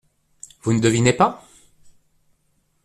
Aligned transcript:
Vous 0.63 0.73
ne 0.73 0.79
devinez 0.79 1.13
pas? 1.13 1.45